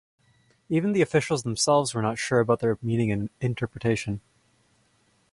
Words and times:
Even 0.67 0.93
the 0.93 1.01
officials 1.03 1.43
themselves 1.43 1.93
were 1.93 2.01
not 2.01 2.17
sure 2.17 2.39
about 2.39 2.59
their 2.59 2.79
meaning 2.81 3.11
and 3.11 3.29
interpretation. 3.39 4.19